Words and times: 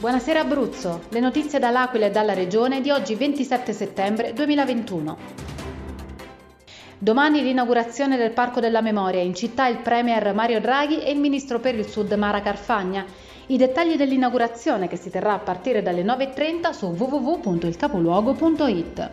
Buonasera 0.00 0.38
Abruzzo, 0.38 1.00
le 1.08 1.18
notizie 1.18 1.58
dall'Aquila 1.58 2.06
e 2.06 2.12
dalla 2.12 2.32
Regione 2.32 2.80
di 2.80 2.92
oggi 2.92 3.16
27 3.16 3.72
settembre 3.72 4.32
2021. 4.32 5.16
Domani 6.96 7.42
l'inaugurazione 7.42 8.16
del 8.16 8.30
Parco 8.30 8.60
della 8.60 8.80
Memoria, 8.80 9.22
in 9.22 9.34
città 9.34 9.66
il 9.66 9.78
Premier 9.78 10.32
Mario 10.34 10.60
Draghi 10.60 11.02
e 11.02 11.10
il 11.10 11.18
Ministro 11.18 11.58
per 11.58 11.74
il 11.74 11.84
Sud 11.84 12.12
Mara 12.12 12.40
Carfagna. 12.42 13.04
I 13.46 13.56
dettagli 13.56 13.96
dell'inaugurazione 13.96 14.86
che 14.86 14.94
si 14.94 15.10
terrà 15.10 15.32
a 15.32 15.40
partire 15.40 15.82
dalle 15.82 16.04
9.30 16.04 16.70
su 16.70 16.86
www.ilcapoluogo.it. 16.86 19.10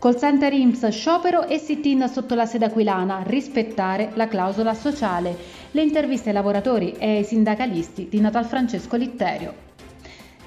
Call 0.00 0.18
center 0.18 0.52
IMSS 0.52 0.88
sciopero 0.88 1.46
e 1.46 1.58
sit-in 1.58 2.08
sotto 2.08 2.34
la 2.34 2.46
sede 2.46 2.64
aquilana, 2.64 3.22
rispettare 3.24 4.10
la 4.14 4.26
clausola 4.26 4.74
sociale. 4.74 5.36
Le 5.70 5.82
interviste 5.82 6.30
ai 6.30 6.34
lavoratori 6.34 6.96
e 6.98 7.18
ai 7.18 7.24
sindacalisti 7.24 8.08
di 8.08 8.18
Natal 8.18 8.46
Francesco 8.46 8.96
Litterio. 8.96 9.65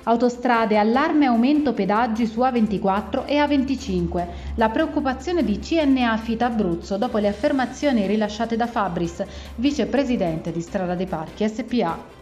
Autostrade, 0.04 0.78
allarme 0.78 1.26
aumento 1.26 1.74
pedaggi 1.74 2.26
su 2.26 2.40
A24 2.40 3.26
e 3.26 3.36
A25. 3.36 4.28
La 4.56 4.70
preoccupazione 4.70 5.44
di 5.44 5.60
CNA 5.60 6.16
Fita 6.18 6.46
Abruzzo 6.46 6.98
dopo 6.98 7.18
le 7.18 7.28
affermazioni 7.28 8.08
rilasciate 8.08 8.56
da 8.56 8.66
Fabris, 8.66 9.24
vicepresidente 9.56 10.52
di 10.52 10.62
Strada 10.62 10.96
dei 10.96 11.06
Parchi 11.06 11.48
SPA. 11.48 12.18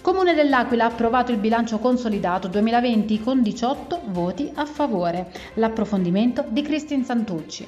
Comune 0.00 0.34
dell'Aquila 0.34 0.84
ha 0.84 0.88
approvato 0.88 1.30
il 1.30 1.38
bilancio 1.38 1.78
consolidato 1.78 2.48
2020 2.48 3.20
con 3.22 3.42
18 3.42 4.00
voti 4.06 4.50
a 4.54 4.64
favore. 4.64 5.30
L'approfondimento 5.54 6.44
di 6.48 6.62
Cristin 6.62 7.04
Santucci. 7.04 7.66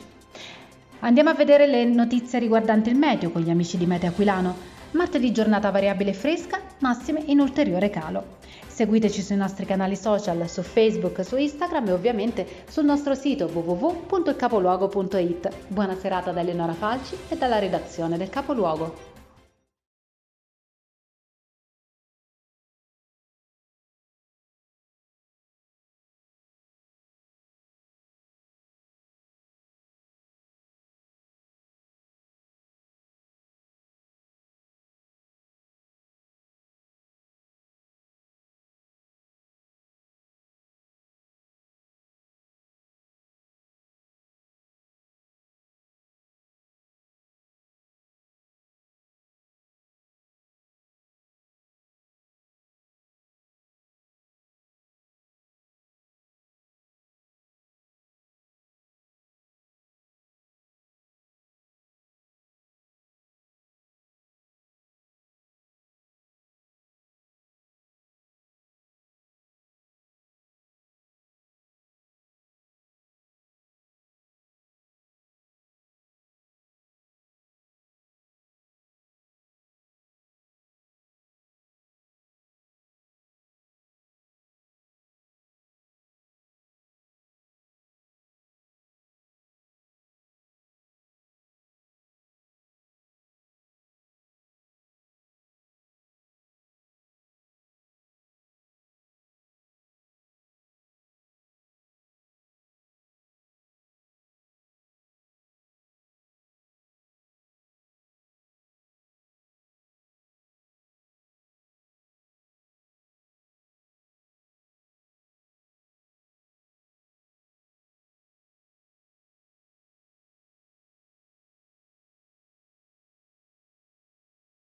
Andiamo 1.00 1.30
a 1.30 1.34
vedere 1.34 1.66
le 1.66 1.84
notizie 1.84 2.38
riguardanti 2.40 2.90
il 2.90 2.96
meteo 2.96 3.30
con 3.30 3.42
gli 3.42 3.50
amici 3.50 3.78
di 3.78 3.86
Meteo 3.86 4.10
Aquilano. 4.10 4.54
Martedì 4.92 5.32
giornata 5.32 5.70
variabile 5.70 6.12
fresca, 6.12 6.60
massime 6.78 7.22
in 7.26 7.40
ulteriore 7.40 7.90
calo. 7.90 8.39
Seguiteci 8.80 9.20
sui 9.20 9.36
nostri 9.36 9.66
canali 9.66 9.94
social, 9.94 10.48
su 10.48 10.62
Facebook, 10.62 11.23
su 11.23 11.36
Instagram 11.36 11.88
e 11.88 11.92
ovviamente 11.92 12.46
sul 12.66 12.87
nostro 12.87 13.14
sito 13.14 13.45
www.capoluogo.it. 13.45 15.50
Buona 15.66 15.98
serata 15.98 16.32
da 16.32 16.40
Eleonora 16.40 16.72
Falci 16.72 17.14
e 17.28 17.37
dalla 17.37 17.59
redazione 17.59 18.16
del 18.16 18.30
Capoluogo. 18.30 19.09